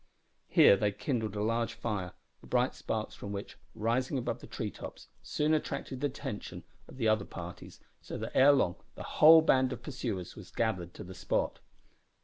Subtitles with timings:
[0.47, 4.71] Here they kindled a large fire, the bright sparks from which, rising above the tree
[4.71, 9.43] tops, soon attracted the attention of the other parties, so that, ere long, the whole
[9.43, 11.59] band of pursuers was gathered to the spot.